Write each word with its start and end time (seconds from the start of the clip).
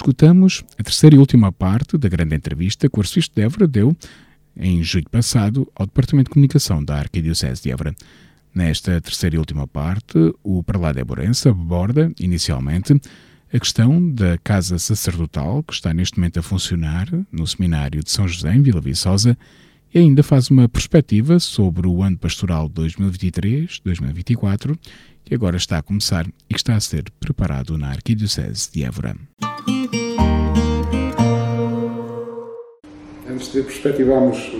Escutamos 0.00 0.64
a 0.78 0.82
terceira 0.82 1.14
e 1.14 1.18
última 1.18 1.52
parte 1.52 1.98
da 1.98 2.08
grande 2.08 2.34
entrevista 2.34 2.88
que 2.88 2.98
o 2.98 3.02
arcebispo 3.02 3.34
de 3.34 3.42
Évora 3.42 3.68
deu 3.68 3.94
em 4.56 4.82
julho 4.82 5.10
passado 5.10 5.70
ao 5.74 5.84
Departamento 5.84 6.30
de 6.30 6.32
Comunicação 6.32 6.82
da 6.82 6.96
Arquidiocese 6.96 7.62
de 7.62 7.70
Évora. 7.70 7.94
Nesta 8.54 8.98
terceira 8.98 9.36
e 9.36 9.38
última 9.38 9.66
parte, 9.66 10.16
o 10.42 10.62
prelado 10.62 10.98
Éborense 10.98 11.50
aborda, 11.50 12.10
inicialmente, 12.18 12.98
a 13.52 13.60
questão 13.60 14.10
da 14.10 14.38
casa 14.38 14.78
sacerdotal 14.78 15.62
que 15.62 15.74
está 15.74 15.92
neste 15.92 16.18
momento 16.18 16.38
a 16.38 16.42
funcionar 16.42 17.06
no 17.30 17.46
Seminário 17.46 18.02
de 18.02 18.10
São 18.10 18.26
José, 18.26 18.54
em 18.54 18.62
Vila 18.62 18.80
Viçosa, 18.80 19.36
e 19.92 19.98
ainda 19.98 20.22
faz 20.22 20.48
uma 20.48 20.66
perspectiva 20.66 21.38
sobre 21.38 21.86
o 21.86 22.02
ano 22.02 22.16
pastoral 22.16 22.70
2023-2024, 22.70 24.78
que 25.26 25.34
agora 25.34 25.58
está 25.58 25.76
a 25.76 25.82
começar 25.82 26.26
e 26.48 26.54
que 26.54 26.58
está 26.58 26.74
a 26.74 26.80
ser 26.80 27.04
preparado 27.20 27.76
na 27.76 27.90
Arquidiocese 27.90 28.72
de 28.72 28.82
Évora. 28.82 29.14
Antes 33.30 33.52
de 33.52 33.62
perspectivarmos 33.62 34.50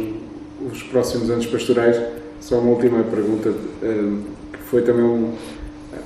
os 0.70 0.82
próximos 0.84 1.28
anos 1.28 1.44
pastorais, 1.46 2.00
só 2.40 2.60
uma 2.60 2.70
última 2.70 3.02
pergunta, 3.02 3.52
eh, 3.82 4.12
que 4.52 4.58
foi 4.70 4.82
também 4.82 5.04
um, 5.04 5.32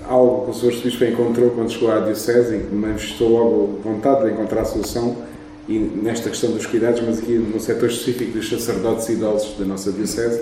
algo 0.09 0.45
que 0.45 0.51
o 0.51 0.55
Sr. 0.55 0.69
Arcebispo 0.69 1.05
encontrou 1.05 1.51
quando 1.51 1.71
chegou 1.71 1.93
à 1.93 2.01
Diocese 2.01 2.57
e 2.57 2.61
que 2.61 2.75
manifestou 2.75 3.29
logo 3.29 3.81
vontade 3.85 4.25
de 4.25 4.33
encontrar 4.33 4.63
a 4.63 4.65
solução 4.65 5.15
e 5.69 5.79
nesta 5.79 6.31
questão 6.31 6.53
dos 6.53 6.65
cuidados, 6.65 7.03
mas 7.03 7.19
aqui 7.19 7.33
no 7.33 7.61
setor 7.61 7.91
específico 7.91 8.33
dos 8.33 8.49
sacerdotes 8.49 9.11
idosos 9.11 9.59
da 9.59 9.67
nossa 9.67 9.93
Diocese, 9.93 10.41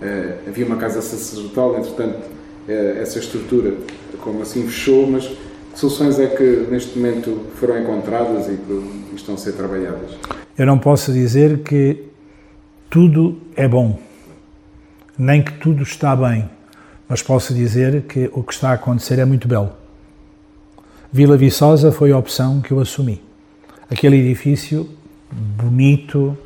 eh, 0.00 0.38
havia 0.48 0.66
uma 0.66 0.76
casa 0.76 1.00
sacerdotal, 1.00 1.78
entretanto, 1.78 2.26
eh, 2.68 2.98
essa 3.00 3.20
estrutura, 3.20 3.74
como 4.20 4.42
assim, 4.42 4.64
fechou, 4.66 5.06
mas 5.06 5.30
que 5.72 5.78
soluções 5.78 6.18
é 6.18 6.26
que 6.26 6.66
neste 6.70 6.98
momento 6.98 7.46
foram 7.54 7.80
encontradas 7.80 8.46
e 8.48 8.56
que 8.56 9.14
estão 9.14 9.34
a 9.34 9.38
ser 9.38 9.52
trabalhadas? 9.52 10.10
Eu 10.56 10.66
não 10.66 10.78
posso 10.78 11.12
dizer 11.12 11.62
que 11.62 12.04
tudo 12.90 13.38
é 13.56 13.66
bom, 13.66 13.98
nem 15.18 15.42
que 15.42 15.52
tudo 15.54 15.82
está 15.82 16.14
bem, 16.14 16.48
mas 17.08 17.22
posso 17.22 17.54
dizer 17.54 18.02
que 18.02 18.30
o 18.32 18.42
que 18.42 18.52
está 18.52 18.70
a 18.70 18.74
acontecer 18.74 19.18
é 19.18 19.24
muito 19.24 19.48
belo. 19.48 19.72
Vila 21.10 21.36
Viçosa 21.36 21.92
foi 21.92 22.12
a 22.12 22.18
opção 22.18 22.60
que 22.60 22.70
eu 22.70 22.80
assumi. 22.80 23.22
Aquele 23.90 24.16
edifício 24.16 24.88
bonito, 25.30 26.36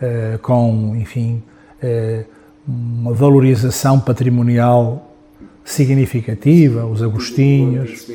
eh, 0.00 0.38
com, 0.42 0.94
enfim, 0.96 1.42
eh, 1.80 2.24
uma 2.66 3.12
valorização 3.12 3.98
patrimonial 3.98 5.11
significativa, 5.64 6.84
os 6.84 7.02
Agostinhos, 7.02 8.06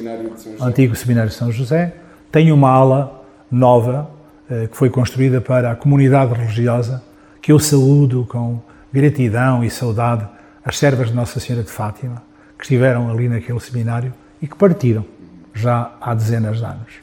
o 0.60 0.64
antigo 0.64 0.96
Seminário 0.96 1.30
de 1.30 1.36
São 1.36 1.52
José, 1.52 1.94
tem 2.32 2.52
uma 2.52 2.70
ala 2.70 3.24
nova 3.50 4.10
eh, 4.50 4.68
que 4.68 4.76
foi 4.76 4.90
construída 4.90 5.40
para 5.40 5.72
a 5.72 5.76
comunidade 5.76 6.34
religiosa, 6.34 7.02
que 7.42 7.52
eu 7.52 7.60
saúdo 7.60 8.26
com 8.30 8.60
gratidão 8.92 9.64
e 9.64 9.70
saudade 9.70 10.28
as 10.64 10.78
servas 10.78 11.08
de 11.08 11.16
Nossa 11.16 11.40
Senhora 11.40 11.64
de 11.64 11.72
Fátima, 11.72 12.22
que 12.58 12.64
estiveram 12.66 13.10
ali 13.10 13.30
naquele 13.30 13.60
seminário 13.60 14.14
e 14.42 14.48
que 14.48 14.56
partiram 14.56 15.06
já 15.54 15.92
há 16.02 16.14
dezenas 16.14 16.58
de 16.58 16.66
anos. 16.66 16.94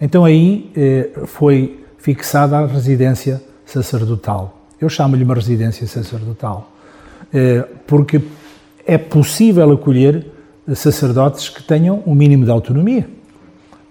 Então 0.00 0.24
aí 0.24 0.70
eh, 0.76 1.10
foi 1.26 1.84
fixada 1.98 2.58
a 2.58 2.66
residência 2.66 3.42
sacerdotal. 3.66 4.66
Eu 4.80 4.88
chamo-lhe 4.88 5.24
uma 5.24 5.34
residência 5.34 5.86
sacerdotal, 5.86 6.72
eh, 7.34 7.66
porque 7.86 8.20
é 8.90 8.98
possível 8.98 9.70
acolher 9.70 10.26
sacerdotes 10.74 11.48
que 11.48 11.62
tenham 11.62 12.02
um 12.04 12.12
mínimo 12.12 12.44
de 12.44 12.50
autonomia. 12.50 13.08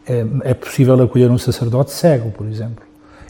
É, 0.06 0.26
é 0.44 0.54
possível 0.54 1.02
acolher 1.02 1.32
um 1.32 1.38
sacerdote 1.38 1.92
cego, 1.92 2.32
por 2.32 2.46
exemplo. 2.46 2.84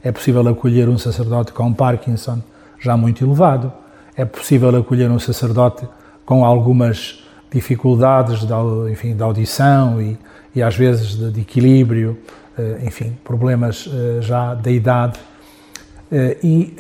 É 0.04 0.12
possível 0.12 0.48
acolher 0.48 0.90
um 0.90 0.98
sacerdote 0.98 1.54
com 1.54 1.72
Parkinson 1.72 2.42
já 2.80 2.98
muito 2.98 3.24
elevado. 3.24 3.72
É 4.18 4.26
possível 4.26 4.76
acolher 4.76 5.12
um 5.12 5.20
sacerdote 5.20 5.88
com 6.26 6.44
algumas 6.44 7.24
dificuldades 7.52 8.40
de, 8.40 8.92
enfim, 8.92 9.16
de 9.16 9.22
audição 9.22 10.02
e, 10.02 10.18
e 10.56 10.64
às 10.64 10.76
vezes 10.76 11.16
de, 11.16 11.32
de 11.32 11.42
equilíbrio, 11.42 12.18
eh, 12.58 12.80
enfim, 12.84 13.16
problemas 13.24 13.88
eh, 13.94 14.22
já 14.22 14.56
da 14.56 14.72
idade. 14.72 15.20
Eh, 16.12 16.38
e 16.44 16.74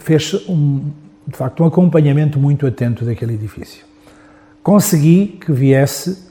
fez, 0.00 0.34
um, 0.48 0.90
de 1.28 1.36
facto, 1.36 1.62
um 1.62 1.66
acompanhamento 1.66 2.40
muito 2.40 2.66
atento 2.66 3.04
daquele 3.04 3.34
edifício. 3.34 3.86
Consegui 4.66 5.38
que 5.40 5.52
viesse 5.52 6.26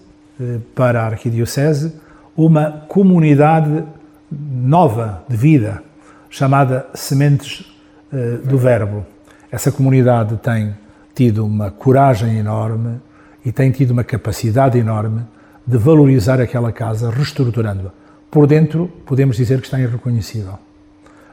para 0.75 1.01
a 1.01 1.05
Arquidiocese 1.05 1.93
uma 2.35 2.69
comunidade 2.69 3.81
nova 4.29 5.23
de 5.29 5.37
vida, 5.37 5.81
chamada 6.29 6.85
Sementes 6.93 7.61
uh, 8.11 8.45
do 8.45 8.57
Verbo. 8.57 9.05
Essa 9.49 9.71
comunidade 9.71 10.35
tem 10.35 10.75
tido 11.13 11.45
uma 11.45 11.71
coragem 11.71 12.37
enorme 12.37 12.99
e 13.45 13.53
tem 13.53 13.71
tido 13.71 13.91
uma 13.91 14.03
capacidade 14.03 14.77
enorme 14.77 15.21
de 15.65 15.77
valorizar 15.77 16.41
aquela 16.41 16.73
casa, 16.73 17.09
reestruturando-a. 17.09 17.91
Por 18.29 18.47
dentro, 18.47 18.91
podemos 19.05 19.37
dizer 19.37 19.61
que 19.61 19.67
está 19.67 19.79
irreconhecível. 19.79 20.59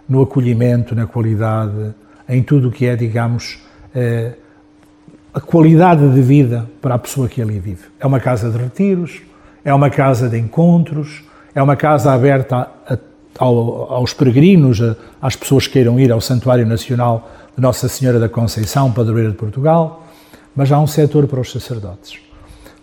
No 0.08 0.22
acolhimento, 0.22 0.94
na 0.94 1.08
qualidade, 1.08 1.96
em 2.28 2.44
tudo 2.44 2.68
o 2.68 2.70
que 2.70 2.86
é, 2.86 2.94
digamos, 2.94 3.58
uh, 3.88 4.41
a 5.32 5.40
qualidade 5.40 6.08
de 6.08 6.20
vida 6.20 6.68
para 6.80 6.94
a 6.94 6.98
pessoa 6.98 7.28
que 7.28 7.40
ali 7.40 7.58
vive. 7.58 7.84
É 7.98 8.06
uma 8.06 8.20
casa 8.20 8.50
de 8.50 8.58
retiros, 8.58 9.22
é 9.64 9.72
uma 9.72 9.90
casa 9.90 10.28
de 10.28 10.38
encontros, 10.38 11.22
é 11.54 11.62
uma 11.62 11.76
casa 11.76 12.12
aberta 12.12 12.68
a 12.86 12.98
ao, 13.38 13.92
aos 13.92 14.12
peregrinos, 14.12 14.80
às 15.20 15.36
pessoas 15.36 15.66
que 15.66 15.74
queiram 15.74 15.98
ir 15.98 16.12
ao 16.12 16.20
Santuário 16.20 16.66
Nacional 16.66 17.30
de 17.56 17.62
Nossa 17.62 17.88
Senhora 17.88 18.18
da 18.18 18.28
Conceição, 18.28 18.92
padroeira 18.92 19.30
de 19.30 19.36
Portugal, 19.36 20.06
mas 20.54 20.70
há 20.70 20.78
um 20.78 20.86
setor 20.86 21.26
para 21.26 21.40
os 21.40 21.50
sacerdotes. 21.50 22.18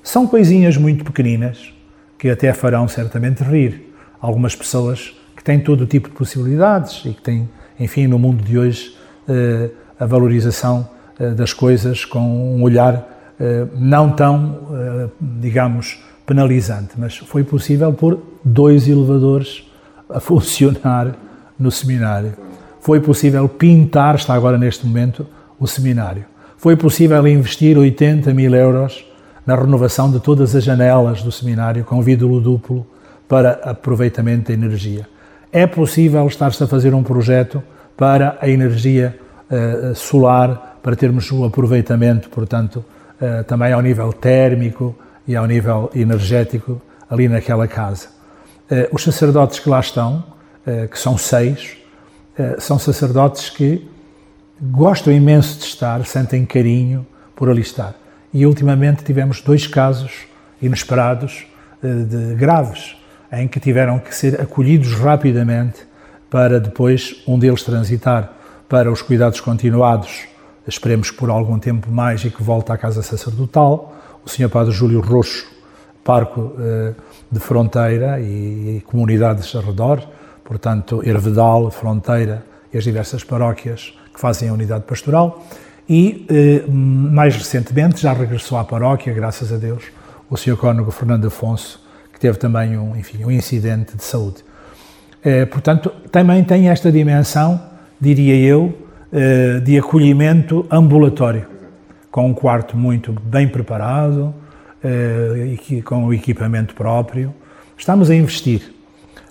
São 0.04 0.26
coisinhas 0.26 0.78
muito 0.78 1.04
pequeninas 1.04 1.74
que 2.18 2.30
até 2.30 2.52
farão 2.54 2.88
certamente 2.88 3.44
rir 3.44 3.94
algumas 4.20 4.56
pessoas 4.56 5.14
que 5.36 5.44
têm 5.44 5.60
todo 5.60 5.82
o 5.82 5.88
tipo 5.88 6.10
de 6.10 6.16
possibilidades 6.16 7.04
e 7.06 7.14
que 7.14 7.22
têm, 7.22 7.50
enfim, 7.80 8.08
no 8.08 8.20
mundo 8.20 8.44
de 8.44 8.58
hoje, 8.58 8.96
eh, 9.28 9.70
a 10.00 10.06
valorização 10.06 10.90
das 11.36 11.54
coisas 11.54 12.06
com 12.06 12.56
um 12.56 12.64
olhar 12.64 13.36
eh, 13.40 13.66
não 13.76 14.10
tão, 14.12 15.12
digamos, 15.20 16.00
penalizante, 16.26 16.92
mas 16.98 17.18
foi 17.18 17.44
possível 17.44 17.92
por 17.92 18.20
dois 18.44 18.88
elevadores 18.88 19.70
a 20.10 20.20
funcionar 20.22 21.16
no 21.58 21.72
seminário. 21.72 22.34
Foi 22.80 23.00
possível 23.00 23.48
pintar, 23.50 24.16
está 24.16 24.34
agora 24.34 24.58
neste 24.58 24.86
momento, 24.86 25.26
o 25.60 25.68
seminário. 25.68 26.26
Foi 26.58 26.76
possível 26.76 27.28
investir 27.28 27.78
80 27.78 28.34
mil 28.34 28.54
euros 28.56 29.06
na 29.46 29.56
renovação 29.56 30.12
de 30.12 30.20
todas 30.20 30.56
as 30.56 30.64
janelas 30.64 31.24
do 31.24 31.32
seminário 31.32 31.84
com 31.84 32.02
vidro 32.02 32.40
duplo 32.40 32.86
para 33.28 33.60
aproveitamento 33.64 34.50
da 34.50 34.54
energia. 34.54 35.08
É 35.52 35.66
possível 35.66 36.26
estar-se 36.28 36.64
a 36.64 36.68
fazer 36.68 36.94
um 36.94 37.02
projeto 37.02 37.62
para 37.98 38.38
a 38.40 38.48
energia 38.48 39.18
solar, 39.96 40.69
para 40.82 40.96
termos 40.96 41.32
o 41.32 41.46
aproveitamento, 41.46 42.30
portanto, 42.30 42.84
uh, 43.22 43.44
também 43.46 43.74
ao 43.74 43.82
nível 43.82 44.14
térmico 44.14 44.96
e 45.28 45.36
ao 45.36 45.46
nível 45.46 45.92
energético 45.94 46.82
ali 47.10 47.28
naquela 47.28 47.68
casa. 47.68 48.20
Eh, 48.70 48.88
os 48.92 49.04
sacerdotes 49.04 49.60
que 49.60 49.68
lá 49.68 49.80
estão, 49.80 50.24
eh, 50.66 50.88
que 50.88 51.00
são 51.00 51.18
seis, 51.18 51.78
eh, 52.38 52.58
são 52.60 52.78
sacerdotes 52.78 53.50
que 53.50 53.90
gostam 54.62 55.12
imenso 55.12 55.58
de 55.60 55.66
estar, 55.66 56.06
sentem 56.06 56.46
carinho 56.46 57.06
por 57.36 57.50
ali 57.50 57.62
estar. 57.62 57.96
E 58.32 58.46
ultimamente 58.46 59.04
tivemos 59.04 59.42
dois 59.42 59.66
casos 59.66 60.28
inesperados 60.62 61.48
de 61.82 62.36
graves, 62.36 62.98
em 63.32 63.48
que 63.48 63.58
tiveram 63.58 63.98
que 64.00 64.14
ser 64.14 64.40
acolhidos 64.42 64.94
rapidamente 64.96 65.88
para 66.30 66.60
depois 66.60 67.24
um 67.26 67.40
deles 67.40 67.64
transitar 67.64 68.34
para 68.68 68.92
os 68.92 69.02
cuidados 69.02 69.40
continuados, 69.40 70.28
esperemos 70.70 71.12
por 71.12 71.30
algum 71.30 71.60
tempo 71.60 71.92
mais 71.92 72.24
e 72.24 72.30
que 72.30 72.42
volte 72.42 72.72
à 72.72 72.78
casa 72.78 73.02
sacerdotal. 73.02 73.94
O 74.26 74.30
Sr. 74.30 74.50
Padre 74.50 74.72
Júlio 74.72 75.02
Roxo, 75.02 75.46
parco 76.04 76.54
de 77.32 77.40
fronteira 77.40 78.20
e, 78.20 78.82
comunidades 78.86 79.54
ao 79.56 79.62
redor, 79.62 80.02
portanto, 80.44 81.02
Hervedal, 81.06 81.70
Fronteira 81.70 82.44
e 82.74 82.78
as 82.78 82.84
diversas 82.84 83.24
paróquias 83.24 83.94
que 84.14 84.20
fazem 84.20 84.50
a 84.50 84.54
unidade 84.54 84.84
pastoral. 84.86 85.46
E, 85.88 86.26
eh, 86.30 86.64
mais 86.68 87.36
recentemente, 87.36 88.02
já 88.02 88.14
regressou 88.14 88.58
à 88.60 88.64
paróquia, 88.64 89.12
graças 89.12 89.52
a 89.52 89.58
Deus, 89.58 89.86
o 90.30 90.38
Sr. 90.38 90.56
Cônego 90.56 90.92
Fernando 90.92 91.26
Afonso, 91.26 91.84
que 92.14 92.20
teve 92.20 92.38
também 92.38 92.78
um, 92.78 92.96
enfim, 92.96 93.24
um 93.24 93.32
incidente 93.32 93.98
de 93.98 94.04
saúde. 94.04 94.44
Eh, 95.24 95.46
portanto, 95.46 95.92
também 96.12 96.44
tem 96.44 96.70
esta 96.70 96.92
dimensão, 96.92 97.60
diria 98.00 98.36
eu, 98.36 98.72
eh, 98.72 98.89
de 99.64 99.78
acolhimento 99.78 100.66
ambulatório, 100.70 101.48
com 102.12 102.28
um 102.28 102.34
quarto 102.34 102.78
muito 102.78 103.12
bem 103.12 103.48
preparado, 103.48 104.34
uh, 104.84 105.84
com 105.84 106.06
o 106.06 106.14
equipamento 106.14 106.74
próprio. 106.74 107.34
Estamos 107.78 108.10
a 108.10 108.16
investir. 108.16 108.74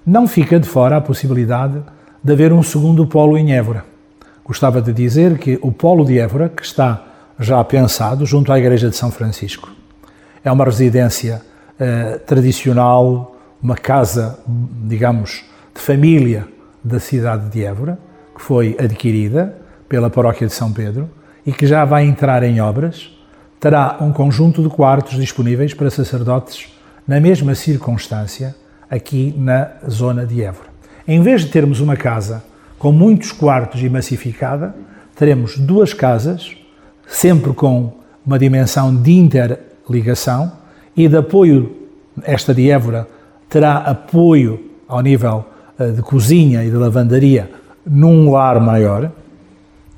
Não 0.04 0.26
fica 0.26 0.58
de 0.58 0.68
fora 0.68 0.96
a 0.96 1.00
possibilidade 1.00 1.82
de 2.22 2.32
haver 2.32 2.52
um 2.52 2.62
segundo 2.62 3.06
polo 3.06 3.36
em 3.36 3.52
Évora. 3.52 3.84
Gostava 4.44 4.80
de 4.80 4.92
dizer 4.92 5.38
que 5.38 5.58
o 5.60 5.70
polo 5.70 6.04
de 6.04 6.18
Évora, 6.18 6.48
que 6.48 6.64
está 6.64 7.04
já 7.38 7.62
pensado 7.62 8.24
junto 8.24 8.50
à 8.50 8.58
Igreja 8.58 8.88
de 8.88 8.96
São 8.96 9.10
Francisco, 9.10 9.70
é 10.42 10.50
uma 10.50 10.64
residência 10.64 11.42
eh, 11.78 12.18
tradicional, 12.26 13.36
uma 13.62 13.76
casa, 13.76 14.38
digamos, 14.46 15.44
de 15.74 15.80
família 15.80 16.48
da 16.82 16.98
cidade 16.98 17.50
de 17.50 17.64
Évora, 17.64 17.98
que 18.34 18.40
foi 18.40 18.74
adquirida 18.80 19.57
pela 19.88 20.10
paróquia 20.10 20.46
de 20.46 20.52
São 20.52 20.72
Pedro 20.72 21.08
e 21.46 21.52
que 21.52 21.66
já 21.66 21.84
vai 21.84 22.04
entrar 22.04 22.42
em 22.42 22.60
obras, 22.60 23.10
terá 23.58 23.96
um 24.00 24.12
conjunto 24.12 24.62
de 24.62 24.68
quartos 24.68 25.18
disponíveis 25.18 25.74
para 25.74 25.90
sacerdotes 25.90 26.72
na 27.06 27.18
mesma 27.18 27.54
circunstância 27.54 28.54
aqui 28.90 29.34
na 29.36 29.70
zona 29.88 30.26
de 30.26 30.42
Évora. 30.42 30.68
Em 31.06 31.22
vez 31.22 31.42
de 31.42 31.48
termos 31.48 31.80
uma 31.80 31.96
casa 31.96 32.44
com 32.78 32.92
muitos 32.92 33.32
quartos 33.32 33.82
e 33.82 33.88
massificada, 33.88 34.74
teremos 35.16 35.58
duas 35.58 35.92
casas, 35.92 36.56
sempre 37.06 37.52
com 37.52 37.94
uma 38.24 38.38
dimensão 38.38 38.94
de 38.94 39.12
interligação 39.12 40.52
e 40.96 41.08
de 41.08 41.16
apoio. 41.16 41.76
Esta 42.22 42.54
de 42.54 42.70
Évora 42.70 43.08
terá 43.48 43.78
apoio 43.78 44.70
ao 44.86 45.00
nível 45.00 45.44
eh, 45.78 45.90
de 45.92 46.02
cozinha 46.02 46.62
e 46.62 46.70
de 46.70 46.76
lavandaria 46.76 47.50
num 47.86 48.30
lar 48.30 48.60
maior, 48.60 49.10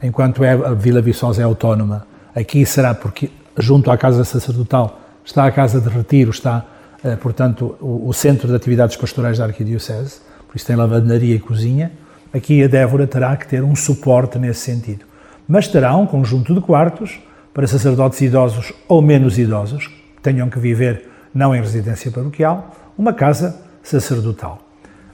enquanto 0.02 0.42
é 0.44 0.52
a 0.52 0.74
Vila 0.74 1.00
Viçosa 1.00 1.42
é 1.42 1.44
autónoma, 1.44 2.06
aqui 2.34 2.64
será 2.64 2.94
porque 2.94 3.30
junto 3.58 3.90
à 3.90 3.98
Casa 3.98 4.24
Sacerdotal 4.24 5.00
está 5.24 5.44
a 5.44 5.52
Casa 5.52 5.80
de 5.80 5.88
Retiro, 5.88 6.30
está, 6.30 6.64
eh, 7.04 7.16
portanto, 7.16 7.76
o, 7.80 8.12
Centro 8.12 8.48
de 8.48 8.54
Atividades 8.54 8.96
Pastorais 8.96 9.38
da 9.38 9.44
Arquidiocese, 9.44 10.20
por 10.48 10.56
isso 10.56 10.66
tem 10.66 10.76
lavandaria 10.76 11.34
e 11.34 11.38
cozinha. 11.38 11.92
Aqui 12.32 12.62
a 12.62 12.68
Débora 12.68 13.06
terá 13.06 13.36
que 13.36 13.46
ter 13.46 13.62
um 13.62 13.74
suporte 13.74 14.38
nesse 14.38 14.60
sentido. 14.60 15.04
Mas 15.46 15.68
terá 15.68 15.96
um 15.96 16.06
conjunto 16.06 16.54
de 16.54 16.60
quartos 16.60 17.20
para 17.52 17.66
sacerdotes 17.66 18.20
idosos 18.20 18.72
ou 18.88 19.02
menos 19.02 19.38
idosos, 19.38 19.88
que 19.88 20.22
tenham 20.22 20.48
que 20.48 20.58
viver 20.58 21.08
não 21.34 21.54
em 21.54 21.60
residência 21.60 22.10
paroquial, 22.10 22.74
uma 22.96 23.12
casa 23.12 23.60
sacerdotal. 23.82 24.58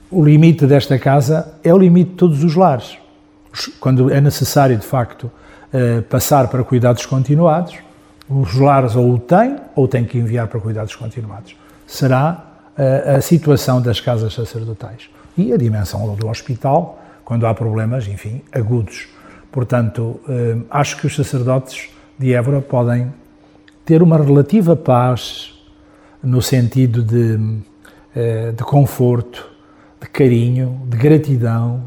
O 0.09 0.23
limite 0.23 0.65
desta 0.65 0.97
casa 0.97 1.53
é 1.63 1.73
o 1.73 1.77
limite 1.77 2.11
de 2.11 2.15
todos 2.17 2.43
os 2.43 2.55
lares 2.55 2.97
quando 3.79 4.11
é 4.11 4.21
necessário, 4.21 4.77
de 4.77 4.85
facto, 4.85 5.31
eh, 5.73 6.01
passar 6.01 6.47
para 6.47 6.63
cuidados 6.63 7.05
continuados, 7.05 7.75
os 8.29 8.55
lares 8.55 8.95
ou 8.95 9.13
o 9.13 9.19
têm 9.19 9.57
ou 9.75 9.87
têm 9.87 10.05
que 10.05 10.17
enviar 10.17 10.47
para 10.47 10.59
cuidados 10.59 10.95
continuados. 10.95 11.55
Será 11.85 12.45
eh, 12.77 13.15
a 13.17 13.21
situação 13.21 13.81
das 13.81 13.99
casas 13.99 14.33
sacerdotais. 14.33 15.09
E 15.37 15.53
a 15.53 15.57
dimensão 15.57 16.15
do 16.15 16.27
hospital, 16.27 17.01
quando 17.23 17.45
há 17.45 17.53
problemas, 17.53 18.07
enfim, 18.07 18.41
agudos. 18.51 19.07
Portanto, 19.51 20.19
eh, 20.29 20.57
acho 20.69 20.97
que 20.97 21.07
os 21.07 21.15
sacerdotes 21.15 21.89
de 22.17 22.33
Évora 22.33 22.61
podem 22.61 23.13
ter 23.85 24.01
uma 24.01 24.17
relativa 24.17 24.75
paz 24.75 25.53
no 26.23 26.41
sentido 26.41 27.03
de, 27.03 27.37
de 27.37 28.63
conforto, 28.63 29.47
de 30.01 30.09
carinho, 30.09 30.81
de 30.89 30.97
gratidão, 30.97 31.83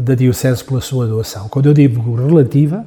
da 0.00 0.14
Diocese 0.14 0.64
pela 0.64 0.80
sua 0.80 1.06
doação. 1.06 1.48
Quando 1.48 1.66
eu 1.66 1.74
digo 1.74 2.14
relativa, 2.14 2.86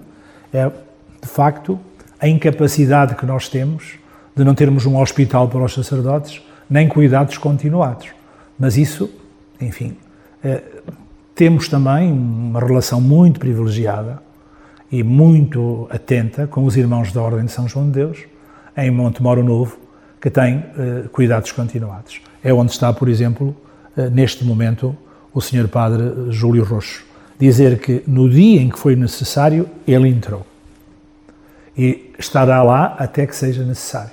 é 0.53 0.67
de 0.67 1.27
facto 1.27 1.79
a 2.19 2.27
incapacidade 2.27 3.15
que 3.15 3.25
nós 3.25 3.49
temos 3.49 3.95
de 4.35 4.43
não 4.43 4.55
termos 4.55 4.85
um 4.85 4.97
hospital 4.99 5.47
para 5.47 5.63
os 5.63 5.73
sacerdotes, 5.73 6.41
nem 6.69 6.87
cuidados 6.87 7.37
continuados. 7.37 8.09
Mas 8.57 8.77
isso, 8.77 9.09
enfim, 9.59 9.97
é, 10.43 10.61
temos 11.35 11.67
também 11.67 12.11
uma 12.11 12.59
relação 12.59 13.01
muito 13.01 13.39
privilegiada 13.39 14.21
e 14.91 15.03
muito 15.03 15.87
atenta 15.89 16.45
com 16.45 16.65
os 16.65 16.75
irmãos 16.75 17.11
da 17.11 17.21
Ordem 17.21 17.45
de 17.45 17.51
São 17.51 17.67
João 17.67 17.85
de 17.85 17.93
Deus, 17.93 18.19
em 18.77 18.91
Monte 18.91 19.23
Moro 19.23 19.43
Novo, 19.43 19.77
que 20.19 20.29
tem 20.29 20.63
eh, 20.77 21.05
cuidados 21.11 21.51
continuados. 21.51 22.21
É 22.43 22.53
onde 22.53 22.71
está, 22.71 22.91
por 22.91 23.07
exemplo, 23.07 23.55
eh, 23.97 24.09
neste 24.09 24.43
momento, 24.43 24.95
o 25.33 25.41
Sr. 25.41 25.67
Padre 25.67 26.31
Júlio 26.31 26.63
Roxo, 26.63 27.03
dizer 27.39 27.79
que 27.79 28.03
no 28.07 28.29
dia 28.29 28.61
em 28.61 28.69
que 28.69 28.77
foi 28.77 28.95
necessário, 28.95 29.67
ele 29.87 30.09
entrou. 30.09 30.45
E 31.77 32.13
estará 32.19 32.61
lá 32.61 32.95
até 32.99 33.25
que 33.25 33.35
seja 33.35 33.63
necessário. 33.63 34.11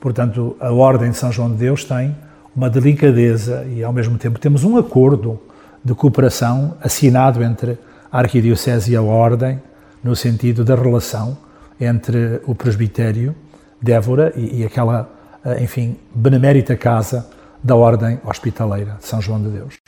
Portanto, 0.00 0.56
a 0.60 0.72
Ordem 0.72 1.10
de 1.10 1.16
São 1.16 1.30
João 1.30 1.50
de 1.50 1.56
Deus 1.56 1.84
tem 1.84 2.16
uma 2.54 2.68
delicadeza 2.68 3.64
e, 3.64 3.84
ao 3.84 3.92
mesmo 3.92 4.18
tempo, 4.18 4.38
temos 4.38 4.64
um 4.64 4.76
acordo 4.76 5.40
de 5.84 5.94
cooperação 5.94 6.76
assinado 6.82 7.42
entre 7.42 7.78
a 8.10 8.18
Arquidiocese 8.18 8.92
e 8.92 8.96
a 8.96 9.02
Ordem, 9.02 9.60
no 10.02 10.16
sentido 10.16 10.64
da 10.64 10.74
relação 10.74 11.36
entre 11.80 12.40
o 12.46 12.54
presbitério 12.54 13.34
de 13.80 13.92
Évora 13.92 14.32
e, 14.36 14.60
e 14.60 14.64
aquela, 14.64 15.10
eh, 15.44 15.62
enfim, 15.62 15.96
benemérita 16.14 16.76
casa 16.76 17.26
da 17.62 17.76
Ordem 17.76 18.18
Hospitaleira 18.24 18.96
de 19.00 19.06
São 19.06 19.20
João 19.20 19.40
de 19.40 19.48
Deus. 19.48 19.78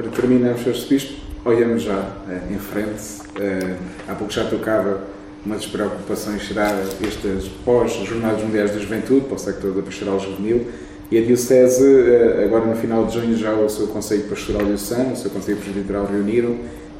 Para 0.00 0.10
terminar, 0.12 0.56
Sr. 0.56 0.88
Bispo, 0.88 1.12
olhamos 1.44 1.82
já 1.82 1.98
uh, 1.98 2.54
em 2.54 2.58
frente. 2.58 3.20
Uh, 3.36 3.76
há 4.08 4.14
pouco 4.14 4.32
já 4.32 4.44
tocava 4.44 5.02
uma 5.44 5.56
das 5.56 5.66
preocupações 5.66 6.48
será 6.48 6.70
estas 7.06 7.48
pós-Jornadas 7.66 8.42
Mundiais 8.42 8.70
da 8.70 8.78
Juventude, 8.78 9.26
para 9.26 9.34
o 9.34 9.38
sector 9.38 9.74
da 9.74 9.82
pastoral 9.82 10.18
juvenil, 10.18 10.68
e 11.10 11.18
a 11.18 11.20
Diocese, 11.20 11.84
uh, 11.84 12.44
agora 12.46 12.64
no 12.64 12.76
final 12.76 13.04
de 13.04 13.12
junho, 13.12 13.36
já 13.36 13.52
o 13.52 13.68
seu 13.68 13.88
Conselho 13.88 14.22
Pastoral 14.22 14.64
Diocesano, 14.64 15.12
o 15.12 15.16
seu 15.16 15.30
Conselho 15.30 15.58
Presbiteral 15.58 16.06
reuniram 16.06 16.56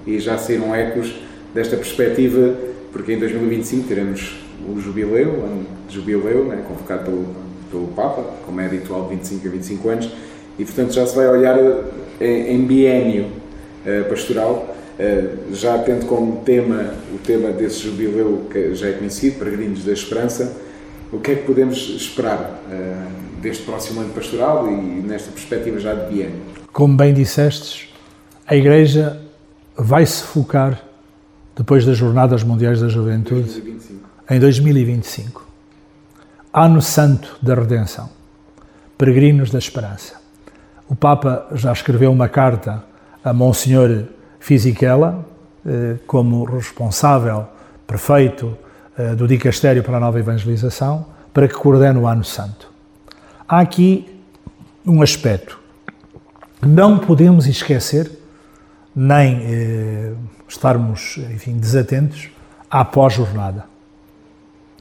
e 0.06 0.18
já 0.18 0.36
saíram 0.36 0.74
ecos 0.74 1.22
desta 1.54 1.78
perspectiva, 1.78 2.54
porque 2.92 3.14
em 3.14 3.18
2025 3.18 3.88
teremos 3.88 4.44
o 4.68 4.78
jubileu, 4.78 5.42
ano 5.42 5.66
de 5.88 5.94
jubileu, 5.94 6.44
né, 6.44 6.62
convocado 6.68 7.04
pelo, 7.04 7.26
pelo 7.70 7.86
Papa, 7.94 8.22
como 8.44 8.60
é 8.60 8.66
habitual 8.66 9.04
de 9.04 9.14
25 9.14 9.48
a 9.48 9.50
25 9.50 9.88
anos, 9.88 10.10
e 10.58 10.64
portanto 10.66 10.92
já 10.92 11.06
se 11.06 11.16
vai 11.16 11.26
olhar 11.26 11.56
em 12.20 12.64
biênio 12.64 13.26
uh, 13.26 14.08
pastoral, 14.08 14.76
uh, 14.98 15.54
já 15.54 15.78
tendo 15.78 16.06
como 16.06 16.42
tema 16.42 16.94
o 17.14 17.18
tema 17.18 17.50
desse 17.50 17.80
jubileu 17.80 18.46
que 18.50 18.74
já 18.74 18.88
é 18.88 18.92
conhecido, 18.92 19.38
Peregrinos 19.38 19.84
da 19.84 19.92
Esperança, 19.92 20.56
o 21.12 21.18
que 21.18 21.32
é 21.32 21.34
que 21.36 21.42
podemos 21.44 21.76
esperar 21.88 22.62
uh, 22.66 23.40
deste 23.40 23.64
próximo 23.64 24.00
ano 24.00 24.12
pastoral 24.12 24.70
e 24.70 24.74
nesta 24.76 25.30
perspectiva 25.32 25.78
já 25.80 25.94
de 25.94 26.12
biênio? 26.12 26.40
Como 26.72 26.96
bem 26.96 27.14
dissestes, 27.14 27.88
a 28.46 28.54
Igreja 28.54 29.20
vai 29.76 30.04
se 30.04 30.22
focar 30.22 30.84
depois 31.56 31.84
das 31.84 31.96
Jornadas 31.96 32.42
Mundiais 32.42 32.80
da 32.80 32.88
Juventude 32.88 33.42
2025. 33.42 34.00
em 34.30 34.38
2025. 34.38 35.46
Ano 36.52 36.82
Santo 36.82 37.38
da 37.40 37.54
Redenção, 37.54 38.10
Peregrinos 38.98 39.50
da 39.50 39.58
Esperança. 39.58 40.19
O 40.90 40.96
Papa 40.96 41.46
já 41.52 41.72
escreveu 41.72 42.10
uma 42.10 42.28
carta 42.28 42.82
a 43.22 43.32
Monsenhor 43.32 44.06
Fisichella, 44.40 45.24
eh, 45.64 45.98
como 46.04 46.42
responsável 46.42 47.46
prefeito 47.86 48.58
eh, 48.98 49.14
do 49.14 49.28
Dicastério 49.28 49.84
para 49.84 49.98
a 49.98 50.00
Nova 50.00 50.18
Evangelização, 50.18 51.06
para 51.32 51.46
que 51.46 51.54
coordene 51.54 51.96
o 51.96 52.08
Ano 52.08 52.24
Santo. 52.24 52.72
Há 53.48 53.60
aqui 53.60 54.20
um 54.84 55.00
aspecto. 55.00 55.60
Não 56.60 56.98
podemos 56.98 57.46
esquecer, 57.46 58.10
nem 58.92 59.42
eh, 59.44 60.12
estarmos, 60.48 61.18
enfim, 61.32 61.56
desatentos 61.56 62.30
à 62.68 62.84
pós-jornada. 62.84 63.64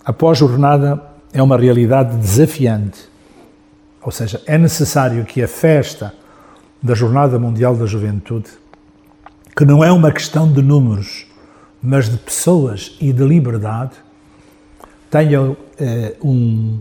A 0.03 0.11
pós-jornada 0.11 1.03
é 1.31 1.43
uma 1.43 1.55
realidade 1.55 2.17
desafiante 2.17 3.07
ou 4.09 4.11
seja, 4.11 4.41
é 4.47 4.57
necessário 4.57 5.23
que 5.23 5.43
a 5.43 5.47
festa 5.47 6.11
da 6.81 6.95
Jornada 6.95 7.37
Mundial 7.37 7.75
da 7.75 7.85
Juventude, 7.85 8.49
que 9.55 9.63
não 9.63 9.83
é 9.83 9.91
uma 9.91 10.11
questão 10.11 10.51
de 10.51 10.63
números, 10.63 11.27
mas 11.79 12.09
de 12.09 12.17
pessoas 12.17 12.97
e 12.99 13.13
de 13.13 13.23
liberdade, 13.23 13.91
tenha 15.11 15.55
eh, 15.77 16.15
um 16.23 16.79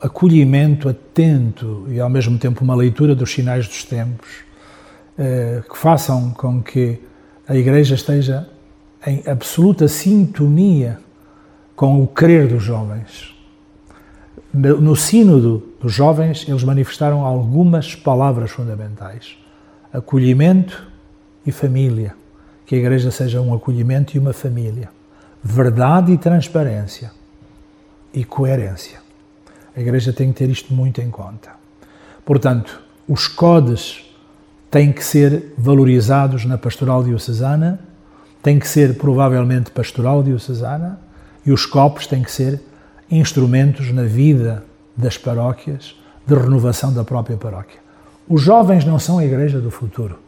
acolhimento 0.00 0.88
atento 0.88 1.86
e 1.88 2.00
ao 2.00 2.10
mesmo 2.10 2.36
tempo 2.40 2.64
uma 2.64 2.74
leitura 2.74 3.14
dos 3.14 3.32
sinais 3.32 3.68
dos 3.68 3.84
tempos, 3.84 4.28
eh, 5.16 5.62
que 5.70 5.78
façam 5.78 6.30
com 6.30 6.60
que 6.60 6.98
a 7.46 7.54
Igreja 7.54 7.94
esteja 7.94 8.48
em 9.06 9.22
absoluta 9.28 9.86
sintonia 9.86 10.98
com 11.76 12.02
o 12.02 12.08
querer 12.08 12.48
dos 12.48 12.64
jovens. 12.64 13.32
No 14.52 14.96
sínodo 14.96 15.71
dos 15.82 15.92
jovens, 15.92 16.46
eles 16.48 16.62
manifestaram 16.62 17.26
algumas 17.26 17.96
palavras 17.96 18.52
fundamentais: 18.52 19.36
acolhimento 19.92 20.86
e 21.44 21.50
família. 21.50 22.14
Que 22.64 22.76
a 22.76 22.78
igreja 22.78 23.10
seja 23.10 23.40
um 23.40 23.52
acolhimento 23.52 24.16
e 24.16 24.18
uma 24.20 24.32
família. 24.32 24.88
Verdade 25.42 26.12
e 26.12 26.16
transparência. 26.16 27.10
E 28.14 28.24
coerência. 28.24 29.00
A 29.76 29.80
igreja 29.80 30.12
tem 30.12 30.32
que 30.32 30.38
ter 30.38 30.48
isto 30.48 30.72
muito 30.72 31.00
em 31.00 31.10
conta. 31.10 31.50
Portanto, 32.24 32.80
os 33.08 33.26
codes 33.26 34.04
têm 34.70 34.92
que 34.92 35.04
ser 35.04 35.52
valorizados 35.58 36.44
na 36.44 36.56
pastoral 36.56 37.02
diocesana, 37.02 37.80
têm 38.40 38.58
que 38.58 38.68
ser 38.68 38.96
provavelmente 38.96 39.72
pastoral 39.72 40.22
diocesana 40.22 41.00
e 41.44 41.50
os 41.50 41.66
copos 41.66 42.06
têm 42.06 42.22
que 42.22 42.30
ser 42.30 42.62
instrumentos 43.10 43.90
na 43.92 44.04
vida 44.04 44.64
das 44.96 45.16
paróquias 45.16 45.96
de 46.26 46.34
renovação 46.34 46.92
da 46.92 47.04
própria 47.04 47.36
paróquia. 47.36 47.80
Os 48.28 48.40
jovens 48.42 48.84
não 48.84 48.98
são 48.98 49.18
a 49.18 49.24
igreja 49.24 49.60
do 49.60 49.70
futuro. 49.70 50.18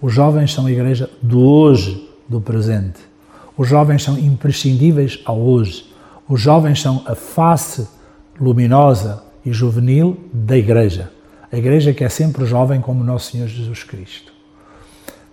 Os 0.00 0.12
jovens 0.12 0.52
são 0.52 0.66
a 0.66 0.72
igreja 0.72 1.10
do 1.22 1.40
hoje, 1.40 2.08
do 2.28 2.40
presente. 2.40 3.00
Os 3.56 3.68
jovens 3.68 4.02
são 4.02 4.18
imprescindíveis 4.18 5.20
ao 5.24 5.38
hoje. 5.38 5.86
Os 6.28 6.40
jovens 6.40 6.80
são 6.82 7.02
a 7.06 7.14
face 7.14 7.86
luminosa 8.38 9.22
e 9.44 9.52
juvenil 9.52 10.18
da 10.32 10.56
igreja. 10.56 11.10
A 11.50 11.56
igreja 11.56 11.94
que 11.94 12.04
é 12.04 12.08
sempre 12.08 12.44
jovem 12.44 12.80
como 12.80 13.04
nosso 13.04 13.30
Senhor 13.30 13.48
Jesus 13.48 13.84
Cristo. 13.84 14.32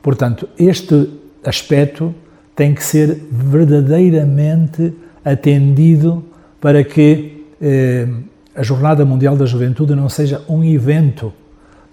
Portanto, 0.02 0.48
este 0.58 1.10
aspecto 1.44 2.14
tem 2.56 2.74
que 2.74 2.84
ser 2.84 3.26
verdadeiramente 3.32 4.94
atendido 5.26 6.24
para 6.62 6.84
que 6.84 7.46
eh, 7.62 8.08
a 8.56 8.62
Jornada 8.62 9.04
Mundial 9.04 9.36
da 9.36 9.46
Juventude 9.46 9.96
não 9.96 10.08
seja 10.08 10.42
um 10.48 10.64
evento, 10.64 11.34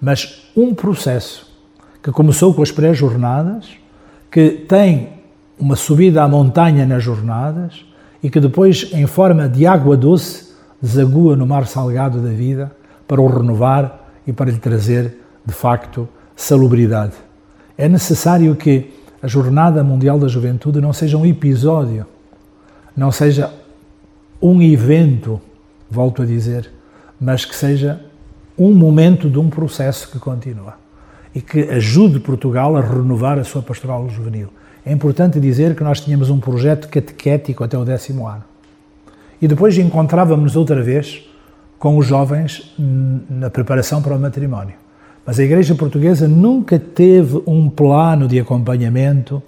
mas 0.00 0.50
um 0.56 0.74
processo 0.74 1.50
que 2.02 2.10
começou 2.10 2.52
com 2.54 2.62
as 2.62 2.70
pré-jornadas, 2.70 3.68
que 4.30 4.50
tem 4.68 5.20
uma 5.58 5.76
subida 5.76 6.22
à 6.22 6.28
montanha 6.28 6.86
nas 6.86 7.02
jornadas 7.02 7.84
e 8.22 8.30
que 8.30 8.40
depois, 8.40 8.90
em 8.92 9.06
forma 9.06 9.48
de 9.48 9.66
água 9.66 9.96
doce, 9.96 10.50
desagua 10.80 11.36
no 11.36 11.46
mar 11.46 11.66
salgado 11.66 12.20
da 12.20 12.30
vida 12.30 12.70
para 13.06 13.20
o 13.20 13.26
renovar 13.26 14.12
e 14.26 14.32
para 14.32 14.50
lhe 14.50 14.58
trazer, 14.58 15.18
de 15.44 15.52
facto, 15.52 16.08
salubridade. 16.36 17.14
É 17.76 17.88
necessário 17.88 18.54
que 18.56 18.92
a 19.22 19.26
Jornada 19.26 19.84
Mundial 19.84 20.18
da 20.18 20.28
Juventude 20.28 20.80
não 20.80 20.92
seja 20.92 21.18
um 21.18 21.26
episódio, 21.26 22.06
não 22.96 23.12
seja 23.12 23.52
um 24.40 24.62
evento, 24.62 25.40
volto 25.90 26.22
a 26.22 26.26
dizer, 26.26 26.70
mas 27.20 27.44
que 27.44 27.54
seja 27.54 28.00
um 28.56 28.72
momento 28.72 29.28
de 29.28 29.38
um 29.38 29.48
processo 29.48 30.10
que 30.10 30.18
continua 30.18 30.74
e 31.34 31.40
que 31.40 31.62
ajude 31.70 32.20
Portugal 32.20 32.76
a 32.76 32.80
renovar 32.80 33.38
a 33.38 33.44
sua 33.44 33.62
pastoral 33.62 34.08
juvenil. 34.08 34.48
É 34.84 34.92
importante 34.92 35.38
dizer 35.38 35.74
que 35.74 35.84
nós 35.84 36.00
tínhamos 36.00 36.30
um 36.30 36.40
projeto 36.40 36.88
catequético 36.88 37.62
até 37.62 37.76
o 37.76 37.84
décimo 37.84 38.26
ano. 38.26 38.44
E 39.40 39.48
depois 39.48 39.76
encontrávamos 39.78 40.56
outra 40.56 40.82
vez 40.82 41.26
com 41.78 41.96
os 41.96 42.06
jovens 42.06 42.74
na 42.78 43.48
preparação 43.48 44.02
para 44.02 44.14
o 44.14 44.20
matrimónio. 44.20 44.74
Mas 45.24 45.38
a 45.38 45.44
Igreja 45.44 45.74
Portuguesa 45.74 46.26
nunca 46.26 46.78
teve 46.78 47.42
um 47.46 47.70
plano 47.70 48.26
de 48.26 48.38
acompanhamento 48.38 49.42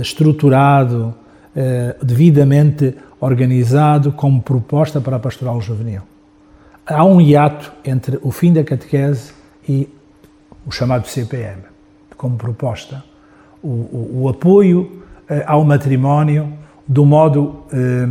estruturado, 0.00 1.14
eh, 1.56 1.96
devidamente 2.02 2.94
organizado 3.22 4.10
como 4.10 4.42
proposta 4.42 5.00
para 5.00 5.16
a 5.16 5.20
pastoral 5.20 5.60
juvenil. 5.60 6.02
Há 6.84 7.04
um 7.04 7.20
hiato 7.20 7.72
entre 7.84 8.18
o 8.20 8.32
fim 8.32 8.52
da 8.52 8.64
catequese 8.64 9.32
e 9.68 9.88
o 10.66 10.72
chamado 10.72 11.06
CPM, 11.06 11.62
como 12.16 12.36
proposta. 12.36 13.04
O, 13.62 13.68
o, 13.68 14.22
o 14.22 14.28
apoio 14.28 15.04
eh, 15.28 15.44
ao 15.46 15.64
matrimónio 15.64 16.52
do 16.86 17.06
modo, 17.06 17.62
eh, 17.72 18.08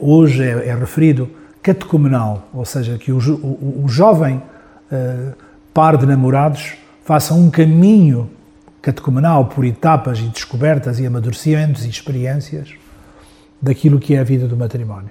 hoje 0.00 0.42
é, 0.42 0.68
é, 0.68 0.74
referido, 0.74 1.28
catecumenal, 1.62 2.48
ou 2.54 2.64
seja, 2.64 2.96
que 2.96 3.12
o, 3.12 3.18
o, 3.18 3.84
o 3.84 3.88
jovem 3.88 4.40
eh, 4.90 5.32
par 5.74 5.98
de 5.98 6.06
namorados 6.06 6.72
faça 7.04 7.34
um 7.34 7.50
caminho 7.50 8.30
catecumenal 8.80 9.44
por 9.44 9.66
etapas 9.66 10.20
e 10.20 10.28
descobertas 10.28 10.98
e 10.98 11.06
amadurecimentos 11.06 11.84
e 11.84 11.90
experiências 11.90 12.72
daquilo 13.60 13.98
que 13.98 14.14
é 14.14 14.20
a 14.20 14.24
vida 14.24 14.46
do 14.46 14.56
matrimónio. 14.56 15.10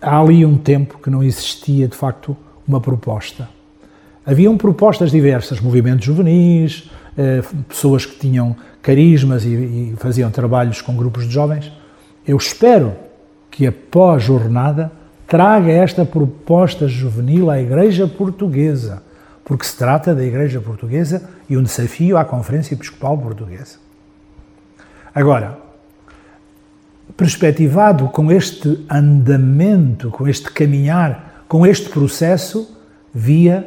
Há 0.00 0.18
ali 0.18 0.44
um 0.44 0.58
tempo 0.58 0.98
que 0.98 1.10
não 1.10 1.22
existia, 1.22 1.86
de 1.86 1.96
facto, 1.96 2.36
uma 2.66 2.80
proposta. 2.80 3.48
Haviam 4.24 4.56
propostas 4.56 5.10
diversas, 5.10 5.60
movimentos 5.60 6.04
juvenis, 6.04 6.90
eh, 7.16 7.42
pessoas 7.68 8.06
que 8.06 8.18
tinham 8.18 8.56
carismas 8.80 9.44
e, 9.44 9.94
faziam 9.98 10.30
trabalhos 10.30 10.80
com 10.80 10.96
grupos 10.96 11.26
de 11.26 11.34
jovens. 11.34 11.70
Eu 12.26 12.36
espero 12.36 12.94
que 13.50 13.66
a 13.66 13.72
pós-jornada 13.72 14.90
traga 15.26 15.70
esta 15.70 16.04
proposta 16.04 16.88
juvenil 16.88 17.50
à 17.50 17.60
Igreja 17.60 18.06
Portuguesa, 18.06 19.02
porque 19.44 19.64
se 19.64 19.76
trata 19.76 20.14
da 20.14 20.24
Igreja 20.24 20.60
Portuguesa 20.60 21.28
e 21.48 21.56
um 21.56 21.62
desafio 21.62 22.16
à 22.16 22.24
Conferência 22.24 22.74
Episcopal 22.74 23.16
Portuguesa. 23.18 23.78
Agora, 25.14 25.58
perspectivado 27.16 28.08
com 28.08 28.30
este 28.30 28.84
andamento, 28.88 30.10
com 30.10 30.26
este 30.26 30.50
caminhar, 30.50 31.44
com 31.48 31.66
este 31.66 31.88
processo, 31.88 32.76
via 33.14 33.66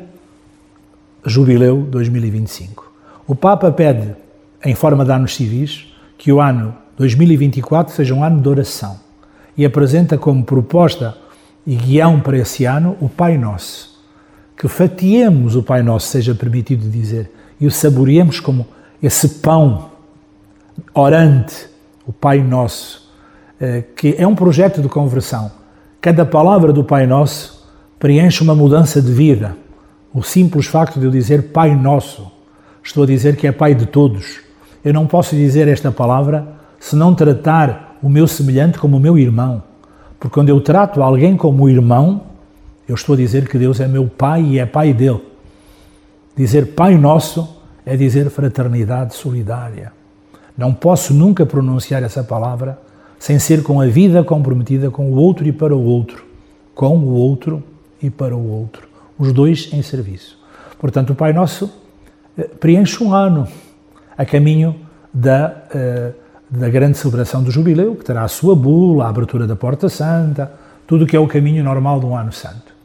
Jubileu 1.25 1.81
2025. 1.83 2.91
O 3.27 3.35
Papa 3.35 3.71
pede, 3.71 4.15
em 4.63 4.75
forma 4.75 5.05
de 5.05 5.11
anos 5.11 5.35
civis, 5.35 5.93
que 6.17 6.31
o 6.31 6.39
ano 6.39 6.75
2024 6.97 7.93
seja 7.93 8.13
um 8.13 8.23
ano 8.23 8.41
de 8.41 8.47
oração 8.49 8.99
e 9.57 9.65
apresenta 9.65 10.17
como 10.17 10.43
proposta 10.43 11.17
e 11.65 11.75
guião 11.75 12.19
para 12.19 12.37
esse 12.37 12.65
ano 12.65 12.95
o 12.99 13.09
Pai 13.09 13.37
Nosso. 13.37 13.95
Que 14.57 14.67
fatiemos 14.67 15.55
o 15.55 15.63
Pai 15.63 15.81
Nosso, 15.81 16.07
seja 16.07 16.33
permitido 16.33 16.89
dizer, 16.89 17.31
e 17.59 17.67
o 17.67 17.71
saboreemos 17.71 18.39
como 18.39 18.67
esse 19.01 19.27
pão 19.39 19.91
orante, 20.93 21.67
o 22.05 22.13
Pai 22.13 22.39
Nosso, 22.39 23.04
que 23.95 24.15
é 24.17 24.25
um 24.27 24.35
projeto 24.35 24.81
de 24.81 24.89
conversão. 24.89 25.51
Cada 26.01 26.25
palavra 26.25 26.71
do 26.71 26.83
Pai 26.83 27.05
Nosso 27.07 27.65
preenche 27.99 28.43
uma 28.43 28.55
mudança 28.55 29.01
de 29.01 29.11
vida 29.11 29.55
o 30.15 30.23
simples 30.23 30.65
facto 30.65 30.97
de 30.97 31.05
eu 31.05 31.11
dizer 31.11 31.51
Pai 31.51 31.75
Nosso, 31.75 32.31
estou 32.81 33.03
a 33.03 33.05
dizer 33.05 33.35
que 33.35 33.45
é 33.45 33.51
Pai 33.51 33.75
de 33.75 33.85
todos. 33.85 34.39
Eu 34.81 34.93
não 34.93 35.05
posso 35.05 35.35
dizer 35.35 35.67
esta 35.67 35.91
palavra 35.91 36.47
se 36.79 36.95
não 36.95 37.13
tratar 37.13 37.97
o 38.01 38.07
meu 38.07 38.25
semelhante 38.25 38.79
como 38.79 38.95
o 38.95 38.99
meu 38.99 39.17
irmão. 39.17 39.61
Porque 40.17 40.33
quando 40.33 40.47
eu 40.47 40.61
trato 40.61 41.03
alguém 41.03 41.35
como 41.35 41.67
irmão, 41.67 42.21
eu 42.87 42.95
estou 42.95 43.13
a 43.13 43.17
dizer 43.17 43.49
que 43.49 43.57
Deus 43.57 43.81
é 43.81 43.89
meu 43.89 44.07
Pai 44.07 44.41
e 44.41 44.57
é 44.57 44.65
Pai 44.65 44.93
dele. 44.93 45.21
Dizer 46.33 46.67
Pai 46.67 46.97
Nosso 46.97 47.61
é 47.85 47.97
dizer 47.97 48.29
fraternidade 48.29 49.15
solidária. 49.15 49.91
Não 50.57 50.73
posso 50.73 51.13
nunca 51.13 51.45
pronunciar 51.45 52.03
essa 52.03 52.23
palavra 52.23 52.79
sem 53.19 53.39
ser 53.39 53.63
com 53.63 53.81
a 53.81 53.87
vida 53.87 54.23
comprometida 54.23 54.91
com 54.91 55.11
o 55.11 55.15
outro 55.15 55.47
e 55.47 55.51
para 55.51 55.75
o 55.75 55.83
outro. 55.83 56.25
Com 56.73 56.97
o 56.97 57.13
outro 57.13 57.63
e 58.01 58.09
para 58.09 58.35
o 58.35 58.51
outro 58.51 58.95
os 59.17 59.31
dois 59.31 59.69
em 59.73 59.81
serviço. 59.81 60.37
Portanto, 60.77 61.11
o 61.11 61.15
Pai 61.15 61.33
Nosso 61.33 61.71
eh, 62.37 62.43
preenche 62.59 63.03
um 63.03 63.13
ano 63.13 63.47
a 64.17 64.25
caminho 64.25 64.75
da, 65.13 65.63
eh, 65.73 66.11
da 66.49 66.69
grande 66.69 66.97
celebração 66.97 67.41
do 67.41 67.51
Jubileu, 67.51 67.95
que 67.95 68.03
terá 68.03 68.23
a 68.23 68.27
sua 68.27 68.55
bula, 68.55 69.05
a 69.05 69.09
abertura 69.09 69.47
da 69.47 69.55
Porta 69.55 69.89
Santa, 69.89 70.51
tudo 70.85 71.05
o 71.05 71.07
que 71.07 71.15
é 71.15 71.19
o 71.19 71.27
caminho 71.27 71.63
normal 71.63 71.99
de 71.99 72.05
um 72.05 72.15
ano 72.15 72.31
santo. 72.31 72.75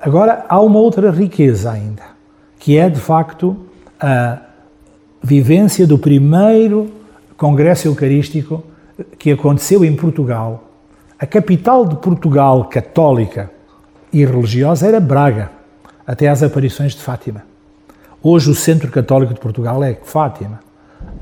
Agora, 0.00 0.44
há 0.48 0.60
uma 0.60 0.78
outra 0.78 1.10
riqueza 1.10 1.70
ainda, 1.72 2.02
que 2.58 2.76
é, 2.76 2.88
de 2.88 3.00
facto, 3.00 3.56
a 3.98 4.38
vivência 5.22 5.86
do 5.86 5.98
primeiro 5.98 6.90
Congresso 7.36 7.88
Eucarístico 7.88 8.62
que 9.18 9.32
aconteceu 9.32 9.84
em 9.84 9.94
Portugal. 9.94 10.70
A 11.18 11.26
capital 11.26 11.86
de 11.86 11.96
Portugal 11.96 12.64
católica 12.66 13.50
e 14.12 14.24
religiosa 14.24 14.86
era 14.86 15.00
Braga 15.00 15.50
até 16.06 16.28
às 16.28 16.42
aparições 16.42 16.94
de 16.94 17.02
Fátima. 17.02 17.44
Hoje 18.22 18.50
o 18.50 18.54
Centro 18.54 18.90
Católico 18.90 19.34
de 19.34 19.40
Portugal 19.40 19.82
é 19.82 19.94
Fátima. 20.02 20.60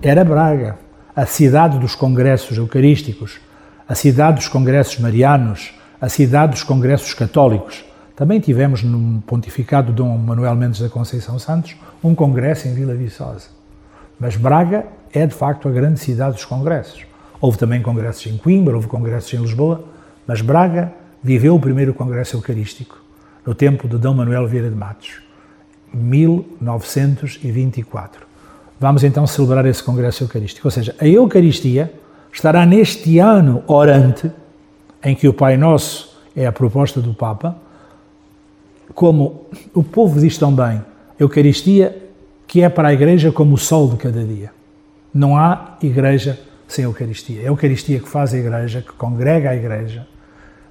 Era 0.02 0.24
Braga, 0.24 0.78
a 1.14 1.26
cidade 1.26 1.78
dos 1.78 1.94
congressos 1.94 2.56
eucarísticos, 2.56 3.40
a 3.88 3.94
cidade 3.94 4.36
dos 4.36 4.48
congressos 4.48 4.98
marianos, 4.98 5.74
a 6.00 6.08
cidade 6.08 6.52
dos 6.52 6.62
congressos 6.62 7.14
católicos. 7.14 7.84
Também 8.14 8.40
tivemos 8.40 8.82
no 8.82 9.20
pontificado 9.22 9.88
de 9.88 9.94
Dom 9.94 10.16
Manuel 10.18 10.54
Mendes 10.54 10.80
da 10.80 10.88
Conceição 10.88 11.38
Santos 11.38 11.76
um 12.02 12.14
congresso 12.14 12.68
em 12.68 12.74
Vila 12.74 12.94
Viçosa. 12.94 13.48
Mas 14.18 14.36
Braga 14.36 14.86
é 15.12 15.26
de 15.26 15.34
facto 15.34 15.68
a 15.68 15.72
grande 15.72 15.98
cidade 15.98 16.36
dos 16.36 16.44
congressos. 16.44 17.13
Houve 17.44 17.58
também 17.58 17.82
congressos 17.82 18.26
em 18.26 18.38
Coimbra, 18.38 18.74
houve 18.74 18.88
congressos 18.88 19.30
em 19.34 19.36
Lisboa, 19.36 19.84
mas 20.26 20.40
Braga 20.40 20.94
viveu 21.22 21.54
o 21.54 21.60
primeiro 21.60 21.92
congresso 21.92 22.38
eucarístico 22.38 22.98
no 23.44 23.54
tempo 23.54 23.86
de 23.86 23.98
D. 23.98 24.08
Manuel 24.08 24.46
Vieira 24.46 24.70
de 24.70 24.74
Matos, 24.74 25.20
1924. 25.92 28.26
Vamos 28.80 29.04
então 29.04 29.26
celebrar 29.26 29.66
esse 29.66 29.82
Congresso 29.82 30.24
Eucarístico. 30.24 30.66
Ou 30.66 30.70
seja, 30.70 30.96
a 30.98 31.06
Eucaristia 31.06 31.92
estará 32.32 32.64
neste 32.64 33.18
ano 33.18 33.62
orante, 33.66 34.32
em 35.04 35.14
que 35.14 35.28
o 35.28 35.34
Pai 35.34 35.58
Nosso 35.58 36.16
é 36.34 36.46
a 36.46 36.52
proposta 36.52 37.02
do 37.02 37.12
Papa, 37.12 37.58
como 38.94 39.44
o 39.74 39.84
povo 39.84 40.18
diz 40.18 40.38
tão 40.38 40.50
bem, 40.50 40.80
Eucaristia 41.20 41.94
que 42.46 42.62
é 42.62 42.70
para 42.70 42.88
a 42.88 42.94
Igreja 42.94 43.30
como 43.30 43.56
o 43.56 43.58
sol 43.58 43.90
de 43.90 43.96
cada 43.96 44.24
dia. 44.24 44.50
Não 45.12 45.36
há 45.36 45.76
Igreja 45.82 46.40
sem 46.68 46.84
Eucaristia. 46.84 47.42
É 47.42 47.44
a 47.44 47.48
Eucaristia 47.48 48.00
que 48.00 48.08
faz 48.08 48.34
a 48.34 48.38
Igreja, 48.38 48.82
que 48.82 48.92
congrega 48.92 49.50
a 49.50 49.56
Igreja. 49.56 50.06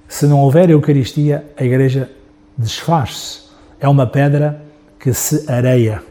Se 0.08 0.26
não 0.26 0.40
houver 0.40 0.70
Eucaristia, 0.70 1.44
a 1.56 1.64
Igreja 1.64 2.10
desfaz-se. 2.56 3.44
É 3.80 3.88
uma 3.88 4.06
pedra 4.06 4.62
que 4.98 5.12
se 5.12 5.50
areia. 5.50 6.02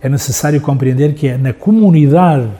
É 0.00 0.08
necessário 0.08 0.60
compreender 0.60 1.14
que 1.14 1.28
é 1.28 1.38
na 1.38 1.52
comunidade 1.52 2.50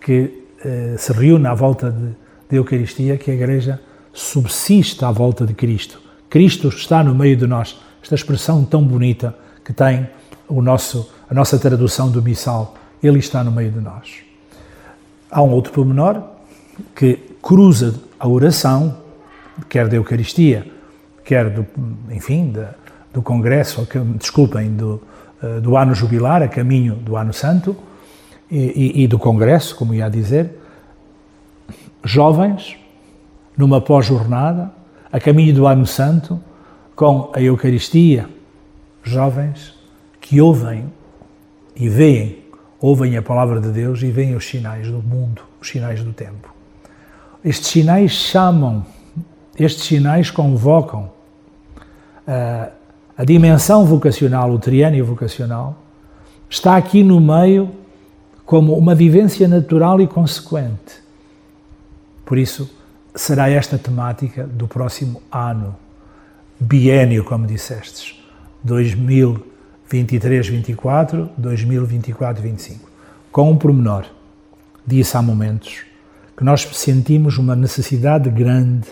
que 0.00 0.44
eh, 0.64 0.94
se 0.98 1.12
reúne 1.12 1.46
à 1.46 1.54
volta 1.54 1.90
de, 1.90 2.08
de 2.50 2.56
Eucaristia 2.56 3.16
que 3.16 3.30
a 3.30 3.34
Igreja 3.34 3.80
subsiste 4.12 5.04
à 5.04 5.10
volta 5.10 5.46
de 5.46 5.54
Cristo. 5.54 6.00
Cristo 6.28 6.68
está 6.68 7.02
no 7.02 7.14
meio 7.14 7.36
de 7.36 7.46
nós. 7.46 7.80
Esta 8.02 8.14
expressão 8.14 8.64
tão 8.64 8.84
bonita 8.84 9.34
que 9.64 9.72
tem 9.72 10.08
o 10.48 10.60
nosso, 10.60 11.10
a 11.28 11.34
nossa 11.34 11.58
tradução 11.58 12.10
do 12.10 12.22
missal, 12.22 12.74
Ele 13.02 13.18
está 13.18 13.42
no 13.42 13.50
meio 13.50 13.70
de 13.70 13.80
nós. 13.80 14.31
Há 15.32 15.42
um 15.42 15.50
outro 15.50 15.72
pormenor 15.72 16.22
que 16.94 17.18
cruza 17.40 17.98
a 18.20 18.28
oração, 18.28 18.98
quer 19.68 19.88
da 19.88 19.96
Eucaristia, 19.96 20.66
quer 21.24 21.48
do, 21.48 21.66
enfim, 22.10 22.52
da, 22.52 22.74
do 23.14 23.22
Congresso, 23.22 23.88
desculpem, 24.18 24.76
do, 24.76 25.02
eh, 25.42 25.60
do 25.60 25.74
ano 25.76 25.94
jubilar, 25.94 26.42
a 26.42 26.48
caminho 26.48 26.94
do 26.96 27.16
ano 27.16 27.32
santo, 27.32 27.74
e, 28.50 28.58
e, 29.00 29.04
e 29.04 29.06
do 29.08 29.18
Congresso, 29.18 29.74
como 29.74 29.94
ia 29.94 30.10
dizer, 30.10 30.50
jovens, 32.04 32.76
numa 33.56 33.80
pós-jornada, 33.80 34.70
a 35.10 35.18
caminho 35.18 35.54
do 35.54 35.66
ano 35.66 35.86
santo, 35.86 36.38
com 36.94 37.32
a 37.34 37.40
Eucaristia, 37.40 38.28
jovens 39.02 39.74
que 40.20 40.40
ouvem 40.40 40.92
e 41.74 41.88
veem, 41.88 42.41
ouvem 42.82 43.16
a 43.16 43.22
palavra 43.22 43.60
de 43.60 43.68
Deus 43.68 44.02
e 44.02 44.10
veem 44.10 44.34
os 44.34 44.44
sinais 44.44 44.88
do 44.88 45.00
mundo, 45.00 45.42
os 45.60 45.68
sinais 45.68 46.02
do 46.02 46.12
tempo. 46.12 46.52
Estes 47.44 47.68
sinais 47.68 48.10
chamam, 48.10 48.84
estes 49.56 49.84
sinais 49.84 50.32
convocam 50.32 51.08
a, 52.26 52.70
a 53.16 53.24
dimensão 53.24 53.86
vocacional, 53.86 54.50
o 54.50 54.58
triânio 54.58 55.04
vocacional, 55.04 55.78
está 56.50 56.76
aqui 56.76 57.04
no 57.04 57.20
meio 57.20 57.70
como 58.44 58.76
uma 58.76 58.96
vivência 58.96 59.46
natural 59.46 60.00
e 60.00 60.08
consequente. 60.08 61.00
Por 62.24 62.36
isso, 62.36 62.68
será 63.14 63.48
esta 63.48 63.78
temática 63.78 64.44
do 64.44 64.66
próximo 64.66 65.22
ano, 65.30 65.76
biênio, 66.58 67.24
como 67.24 67.46
dissestes, 67.46 68.20
2000 68.64 69.51
23-24, 69.92 71.28
2024-25. 71.40 72.76
Com 73.30 73.50
um 73.50 73.56
pormenor, 73.56 74.04
disse 74.86 75.16
há 75.16 75.22
momentos 75.22 75.84
que 76.36 76.44
nós 76.44 76.62
sentimos 76.72 77.38
uma 77.38 77.54
necessidade 77.54 78.30
grande 78.30 78.88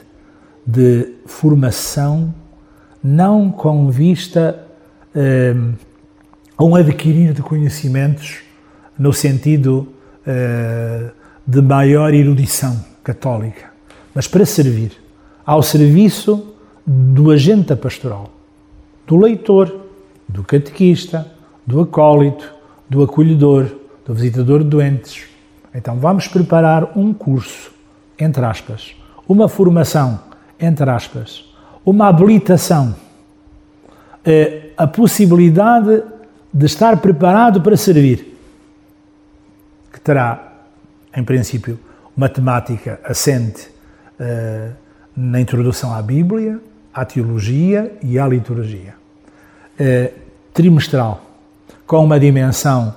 de 0.66 1.14
formação, 1.26 2.35
não 3.02 3.50
com 3.50 3.90
vista 3.90 4.66
eh, 5.14 5.54
a 6.57 6.64
um 6.64 6.75
adquirir 6.75 7.33
de 7.33 7.42
conhecimentos 7.42 8.40
no 8.99 9.12
sentido 9.12 9.88
eh, 10.26 11.11
de 11.47 11.62
maior 11.62 12.12
erudição 12.12 12.85
católica, 13.02 13.71
mas 14.14 14.28
para 14.28 14.45
servir, 14.45 14.92
ao 15.45 15.62
serviço 15.62 16.54
do 16.86 17.30
agente 17.30 17.75
pastoral, 17.75 18.30
do 19.06 19.17
leitor, 19.17 19.79
do 20.30 20.45
catequista, 20.45 21.26
do 21.66 21.80
acólito, 21.80 22.54
do 22.88 23.02
acolhedor, 23.02 23.66
do 24.04 24.14
visitador 24.14 24.62
de 24.62 24.71
doentes. 24.71 25.25
Então 25.75 25.97
vamos 25.99 26.28
preparar 26.28 26.97
um 26.97 27.12
curso, 27.12 27.73
entre 28.19 28.45
aspas, 28.45 28.95
uma 29.28 29.49
formação, 29.49 30.21
entre 30.58 30.88
aspas, 30.88 31.45
uma 31.84 32.08
habilitação, 32.08 32.95
eh, 34.25 34.71
a 34.76 34.86
possibilidade 34.86 36.02
de 36.52 36.66
estar 36.66 36.97
preparado 36.99 37.60
para 37.60 37.76
servir, 37.76 38.36
que 39.93 40.00
terá, 40.00 40.52
em 41.16 41.25
princípio, 41.25 41.78
uma 42.16 42.28
temática 42.28 43.00
assente 43.04 43.69
eh, 44.19 44.71
na 45.16 45.40
introdução 45.40 45.95
à 45.95 46.02
Bíblia, 46.02 46.60
à 46.93 47.04
teologia 47.04 47.97
e 48.02 48.19
à 48.19 48.26
liturgia. 48.26 49.00
Eh, 49.82 50.12
trimestral, 50.52 51.23
com 51.86 52.04
uma 52.04 52.21
dimensão 52.21 52.93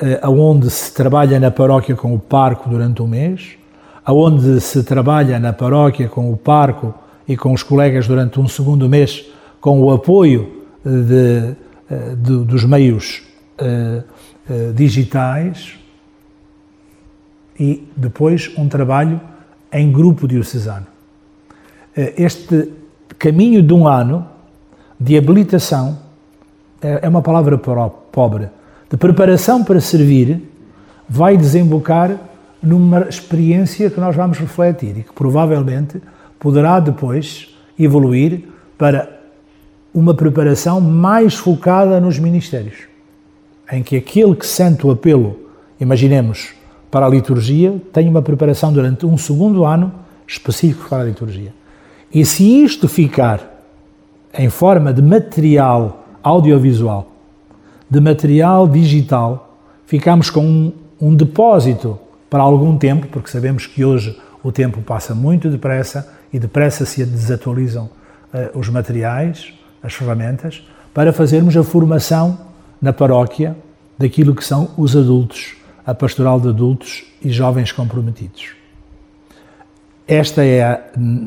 eh, 0.00 0.20
onde 0.28 0.70
se 0.70 0.94
trabalha 0.94 1.40
na 1.40 1.50
paróquia 1.50 1.96
com 1.96 2.14
o 2.14 2.20
parco 2.20 2.70
durante 2.70 3.02
um 3.02 3.08
mês, 3.08 3.56
aonde 4.04 4.60
se 4.60 4.84
trabalha 4.84 5.40
na 5.40 5.52
paróquia 5.52 6.08
com 6.08 6.32
o 6.32 6.36
parco 6.36 6.94
e 7.26 7.36
com 7.36 7.52
os 7.52 7.64
colegas 7.64 8.06
durante 8.06 8.38
um 8.38 8.46
segundo 8.46 8.88
mês, 8.88 9.26
com 9.60 9.80
o 9.80 9.90
apoio 9.90 10.66
de, 10.84 11.56
eh, 11.90 12.14
de, 12.16 12.44
dos 12.44 12.64
meios 12.64 13.24
eh, 13.58 14.04
digitais 14.72 15.74
e 17.58 17.88
depois 17.96 18.52
um 18.56 18.68
trabalho 18.68 19.20
em 19.72 19.90
grupo 19.90 20.28
diocesano. 20.28 20.86
Este 21.96 22.72
caminho 23.18 23.64
de 23.64 23.74
um 23.74 23.88
ano 23.88 24.26
de 24.98 25.18
habilitação 25.18 26.09
é, 26.82 27.00
é 27.02 27.08
uma 27.08 27.22
palavra 27.22 27.58
pobre, 27.58 28.48
de 28.88 28.96
preparação 28.96 29.62
para 29.62 29.80
servir, 29.80 30.42
vai 31.08 31.36
desembocar 31.36 32.16
numa 32.62 33.08
experiência 33.08 33.90
que 33.90 34.00
nós 34.00 34.14
vamos 34.14 34.38
refletir 34.38 34.98
e 34.98 35.02
que 35.02 35.12
provavelmente 35.12 36.00
poderá 36.38 36.80
depois 36.80 37.54
evoluir 37.78 38.44
para 38.76 39.20
uma 39.92 40.14
preparação 40.14 40.80
mais 40.80 41.34
focada 41.34 42.00
nos 42.00 42.18
ministérios, 42.18 42.76
em 43.72 43.82
que 43.82 43.96
aquele 43.96 44.34
que 44.34 44.46
sente 44.46 44.86
o 44.86 44.90
apelo, 44.90 45.36
imaginemos, 45.80 46.54
para 46.90 47.06
a 47.06 47.08
liturgia, 47.08 47.80
tem 47.92 48.08
uma 48.08 48.22
preparação 48.22 48.72
durante 48.72 49.06
um 49.06 49.16
segundo 49.16 49.64
ano 49.64 49.92
específico 50.26 50.88
para 50.88 51.02
a 51.02 51.04
liturgia. 51.04 51.52
E 52.12 52.24
se 52.24 52.62
isto 52.64 52.88
ficar 52.88 53.62
em 54.36 54.48
forma 54.48 54.92
de 54.92 55.02
material 55.02 55.99
audiovisual, 56.22 57.10
de 57.88 58.00
material 58.00 58.68
digital, 58.68 59.58
ficamos 59.86 60.30
com 60.30 60.44
um, 60.44 60.72
um 61.00 61.14
depósito 61.14 61.98
para 62.28 62.42
algum 62.42 62.76
tempo, 62.78 63.08
porque 63.08 63.30
sabemos 63.30 63.66
que 63.66 63.84
hoje 63.84 64.16
o 64.42 64.52
tempo 64.52 64.80
passa 64.82 65.14
muito 65.14 65.50
depressa 65.50 66.08
e 66.32 66.38
depressa 66.38 66.86
se 66.86 67.04
desatualizam 67.04 67.90
uh, 68.32 68.58
os 68.58 68.68
materiais, 68.68 69.52
as 69.82 69.94
ferramentas, 69.94 70.62
para 70.94 71.12
fazermos 71.12 71.56
a 71.56 71.62
formação 71.62 72.38
na 72.80 72.92
paróquia 72.92 73.56
daquilo 73.98 74.34
que 74.34 74.44
são 74.44 74.70
os 74.76 74.96
adultos, 74.96 75.54
a 75.84 75.94
pastoral 75.94 76.40
de 76.40 76.48
adultos 76.48 77.04
e 77.22 77.30
jovens 77.30 77.72
comprometidos. 77.72 78.52
Esta 80.06 80.44
é 80.44 80.62
a, 80.62 80.80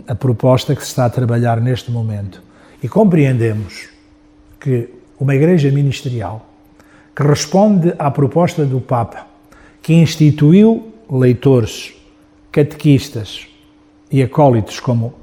a 0.07 0.15
proposta 0.15 0.75
que 0.75 0.81
se 0.81 0.89
está 0.89 1.05
a 1.05 1.09
trabalhar 1.09 1.61
neste 1.61 1.91
momento. 1.91 2.41
E 2.81 2.89
compreendemos 2.89 3.92
que 4.63 4.89
uma 5.19 5.35
igreja 5.35 5.69
ministerial 5.69 6.47
que 7.13 7.21
responde 7.21 7.93
à 7.99 8.09
proposta 8.09 8.65
do 8.65 8.79
Papa, 8.79 9.27
que 9.81 9.93
instituiu 9.93 10.93
leitores, 11.11 11.93
catequistas 12.49 13.45
e 14.09 14.23
acólitos 14.23 14.79
como 14.79 15.13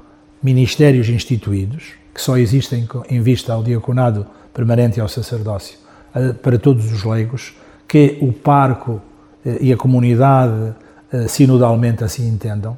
ministérios 0.43 1.09
instituídos, 1.09 1.93
que 2.13 2.21
só 2.21 2.37
existem 2.37 2.87
em 3.09 3.21
vista 3.21 3.51
ao 3.53 3.63
diaconado 3.63 4.27
permanente 4.53 4.99
e 4.99 5.01
ao 5.01 5.09
sacerdócio, 5.09 5.77
eh, 6.13 6.33
para 6.33 6.59
todos 6.59 6.91
os 6.91 7.03
leigos, 7.03 7.53
que 7.87 8.19
o 8.21 8.31
parco 8.31 9.01
eh, 9.43 9.57
e 9.59 9.73
a 9.73 9.77
comunidade 9.77 10.73
eh, 11.11 11.27
sinodalmente 11.27 12.03
assim 12.03 12.27
entendam, 12.27 12.77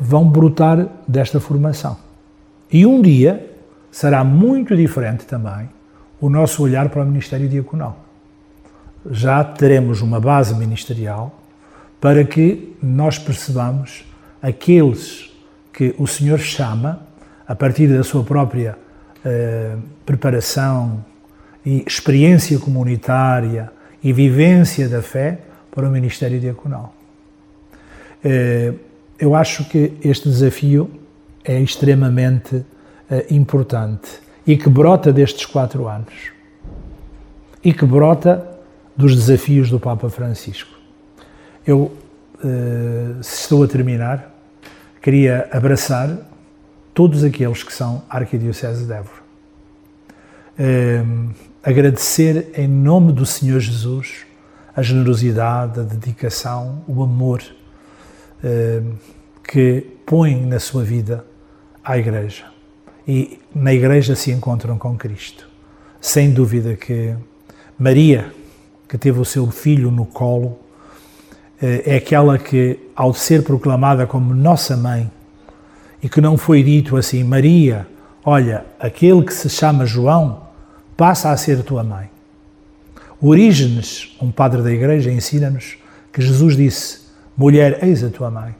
vão 0.00 0.28
brotar 0.28 0.88
desta 1.06 1.38
formação. 1.38 1.96
E 2.72 2.84
um 2.84 3.00
dia 3.00 3.49
será 3.90 4.22
muito 4.24 4.76
diferente 4.76 5.24
também 5.24 5.68
o 6.20 6.28
nosso 6.28 6.62
olhar 6.62 6.88
para 6.88 7.02
o 7.02 7.06
Ministério 7.06 7.48
Diaconal. 7.48 8.04
Já 9.10 9.42
teremos 9.42 10.02
uma 10.02 10.20
base 10.20 10.54
ministerial 10.54 11.40
para 12.00 12.24
que 12.24 12.76
nós 12.82 13.18
percebamos 13.18 14.04
aqueles 14.42 15.30
que 15.72 15.94
o 15.98 16.06
Senhor 16.06 16.38
chama, 16.38 17.00
a 17.46 17.54
partir 17.54 17.88
da 17.88 18.02
sua 18.02 18.22
própria 18.22 18.76
eh, 19.24 19.76
preparação 20.04 21.04
e 21.64 21.82
experiência 21.86 22.58
comunitária 22.58 23.72
e 24.02 24.12
vivência 24.12 24.88
da 24.88 25.02
fé, 25.02 25.40
para 25.70 25.88
o 25.88 25.90
Ministério 25.90 26.40
Diaconal. 26.40 26.94
Eh, 28.24 28.74
eu 29.18 29.34
acho 29.34 29.64
que 29.64 29.92
este 30.02 30.28
desafio 30.28 30.90
é 31.44 31.60
extremamente 31.60 32.64
importante 33.30 34.08
e 34.46 34.56
que 34.56 34.68
brota 34.68 35.12
destes 35.12 35.46
quatro 35.46 35.88
anos. 35.88 36.30
e 37.62 37.74
que 37.74 37.84
brota 37.84 38.58
dos 38.96 39.14
desafios 39.14 39.68
do 39.68 39.78
Papa 39.78 40.08
Francisco. 40.08 40.78
Eu, 41.66 41.92
uh, 42.42 43.22
se 43.22 43.42
estou 43.42 43.62
a 43.62 43.68
terminar, 43.68 44.34
queria 45.02 45.48
abraçar 45.52 46.16
todos 46.94 47.22
aqueles 47.22 47.62
que 47.62 47.72
são 47.72 48.02
Arquidiocese 48.08 48.86
de 48.86 48.92
Évora. 48.92 49.20
Uh, 50.58 51.30
agradecer 51.62 52.50
em 52.54 52.66
nome 52.66 53.12
do 53.12 53.26
Senhor 53.26 53.60
Jesus 53.60 54.26
a 54.74 54.82
generosidade, 54.82 55.80
a 55.80 55.82
dedicação, 55.82 56.82
o 56.86 57.02
amor 57.02 57.42
que 59.44 59.86
põe 60.06 60.46
na 60.46 60.58
sua 60.58 60.82
vida 60.82 61.26
à 61.84 61.98
Igreja. 61.98 62.46
E 63.06 63.38
na 63.54 63.72
Igreja 63.72 64.14
se 64.14 64.30
encontram 64.30 64.78
com 64.78 64.96
Cristo. 64.96 65.48
Sem 66.00 66.32
dúvida 66.32 66.76
que 66.76 67.14
Maria, 67.78 68.32
que 68.88 68.98
teve 68.98 69.18
o 69.18 69.24
seu 69.24 69.50
filho 69.50 69.90
no 69.90 70.06
colo, 70.06 70.58
eh, 71.60 71.82
é 71.86 71.96
aquela 71.96 72.38
que, 72.38 72.78
ao 72.94 73.12
ser 73.12 73.42
proclamada 73.42 74.06
como 74.06 74.34
nossa 74.34 74.76
mãe, 74.76 75.10
e 76.02 76.08
que 76.08 76.20
não 76.20 76.38
foi 76.38 76.62
dito 76.62 76.96
assim, 76.96 77.22
Maria, 77.22 77.86
olha, 78.24 78.64
aquele 78.78 79.22
que 79.22 79.34
se 79.34 79.48
chama 79.50 79.84
João 79.84 80.48
passa 80.96 81.30
a 81.30 81.36
ser 81.36 81.62
tua 81.62 81.84
mãe. 81.84 82.10
Orígenes, 83.20 84.16
um 84.20 84.30
padre 84.30 84.62
da 84.62 84.72
igreja, 84.72 85.10
ensina-nos 85.10 85.76
que 86.10 86.22
Jesus 86.22 86.56
disse: 86.56 87.00
Mulher, 87.36 87.84
eis 87.84 88.02
a 88.02 88.08
tua 88.08 88.30
mãe. 88.30 88.54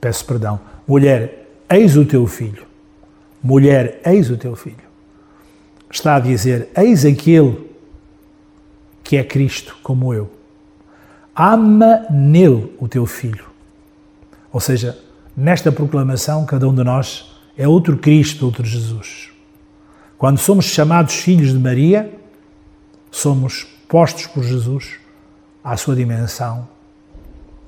Peço 0.00 0.24
perdão. 0.24 0.58
Mulher, 0.86 1.45
eis 1.68 1.96
o 1.96 2.04
teu 2.04 2.26
filho. 2.26 2.64
Mulher, 3.42 4.00
eis 4.04 4.30
o 4.30 4.36
teu 4.36 4.56
filho. 4.56 4.86
Está 5.90 6.16
a 6.16 6.20
dizer: 6.20 6.68
Eis 6.76 7.04
aquele 7.04 7.70
que 9.02 9.16
é 9.16 9.24
Cristo, 9.24 9.76
como 9.82 10.12
eu. 10.12 10.30
Ama 11.34 12.06
nele 12.10 12.74
o 12.78 12.88
teu 12.88 13.06
filho. 13.06 13.46
Ou 14.52 14.60
seja, 14.60 14.98
nesta 15.36 15.70
proclamação, 15.70 16.44
cada 16.46 16.68
um 16.68 16.74
de 16.74 16.82
nós 16.82 17.30
é 17.56 17.68
outro 17.68 17.96
Cristo, 17.98 18.46
outro 18.46 18.64
Jesus. 18.64 19.30
Quando 20.18 20.38
somos 20.38 20.64
chamados 20.64 21.14
filhos 21.14 21.52
de 21.52 21.58
Maria, 21.58 22.10
somos 23.10 23.64
postos 23.88 24.26
por 24.26 24.42
Jesus 24.42 24.94
à 25.62 25.76
sua 25.76 25.94
dimensão 25.94 26.66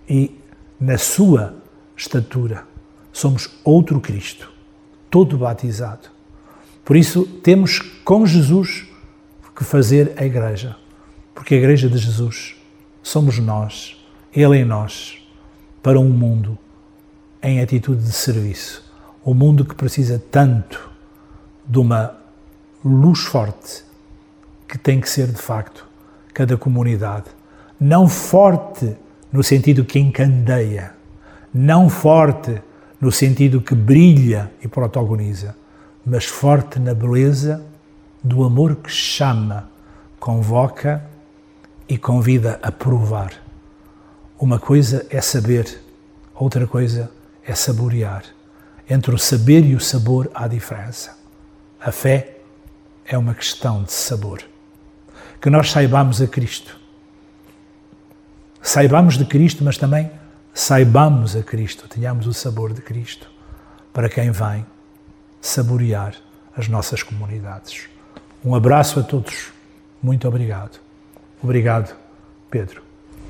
e 0.09 0.35
na 0.81 0.97
sua 0.97 1.55
estatura. 1.97 2.65
Somos 3.19 3.51
outro 3.65 4.01
Cristo, 4.01 4.49
todo 5.11 5.37
batizado. 5.37 6.09
Por 6.85 6.97
isso, 6.97 7.27
temos 7.43 7.81
com 8.05 8.25
Jesus 8.25 8.87
que 9.57 9.65
fazer 9.65 10.15
a 10.17 10.25
Igreja, 10.25 10.77
porque 11.35 11.57
a 11.57 11.59
Igreja 11.59 11.89
de 11.89 11.99
Jesus 11.99 12.55
somos 13.03 13.41
nós, 13.41 13.97
Ele 14.33 14.59
em 14.59 14.65
nós, 14.65 15.19
para 15.83 15.99
um 15.99 16.09
mundo 16.09 16.57
em 17.43 17.61
atitude 17.61 18.05
de 18.05 18.13
serviço. 18.13 18.89
Um 19.27 19.35
mundo 19.35 19.65
que 19.65 19.75
precisa 19.75 20.23
tanto 20.31 20.89
de 21.67 21.81
uma 21.81 22.17
luz 22.85 23.25
forte, 23.25 23.83
que 24.69 24.79
tem 24.79 25.01
que 25.01 25.11
ser 25.11 25.27
de 25.27 25.43
facto 25.43 25.85
cada 26.33 26.57
comunidade. 26.57 27.27
Não 27.81 28.07
forte 28.07 28.97
no 29.33 29.43
sentido 29.43 29.85
que 29.85 29.99
encandeia, 29.99 30.95
não 31.53 31.91
forte 31.91 32.63
no 33.01 33.13
sentido 33.13 33.61
que 33.61 33.75
brilha 33.75 34.51
e 34.63 34.69
protagoniza, 34.69 35.57
mas 36.05 36.25
forte 36.25 36.79
na 36.79 36.95
beleza 36.95 37.65
do 38.23 38.43
amor 38.45 38.77
que 38.77 38.91
chama, 38.91 39.69
convoca 40.19 41.05
e 41.89 41.97
convida 41.97 42.59
a 42.63 42.73
provar. 42.73 43.33
Uma 44.39 44.59
coisa 44.59 45.07
é 45.11 45.21
saber, 45.21 45.81
outra 46.35 46.67
coisa 46.67 47.11
é 47.45 47.55
saborear. 47.55 48.25
Entre 48.89 49.15
o 49.15 49.19
saber 49.19 49.65
e 49.65 49.75
o 49.75 49.81
sabor 49.81 50.31
há 50.35 50.49
diferença. 50.49 51.17
A 51.81 51.93
fé 51.93 52.39
é 53.05 53.17
uma 53.17 53.35
questão 53.35 53.83
de 53.83 53.93
sabor. 53.93 54.43
Que 55.41 55.51
nós 55.51 55.71
saibamos 55.71 56.21
a 56.21 56.27
Cristo. 56.27 56.77
Saibamos 58.61 59.17
de 59.17 59.25
Cristo, 59.25 59.63
mas 59.63 59.77
também 59.77 60.11
saibamos 60.59 61.37
a 61.37 61.43
Cristo, 61.43 61.87
tenhamos 61.87 62.27
o 62.27 62.35
sabor 62.35 62.73
de 62.73 62.83
Cristo 62.83 63.31
para 63.93 64.09
quem 64.09 64.33
vem 64.33 64.67
saborear 65.41 66.17
as 66.57 66.67
nossas 66.67 67.01
comunidades. 67.01 67.89
Um 68.45 68.57
abraço 68.57 68.99
a 68.99 69.05
todos. 69.05 69.53
Muito 70.03 70.27
obrigado. 70.27 70.81
Obrigado, 71.41 71.97
Pedro. 72.51 72.83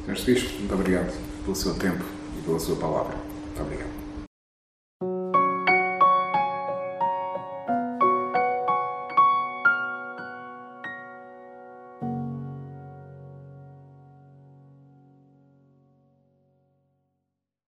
Sr. 0.06 0.24
Bispo, 0.24 0.58
muito 0.58 0.74
obrigado 0.74 1.12
pelo 1.44 1.54
seu 1.54 1.74
tempo 1.74 2.02
e 2.38 2.40
pela 2.40 2.58
sua 2.58 2.76
palavra. 2.76 3.14
Muito 3.14 3.60
obrigado. 3.60 3.97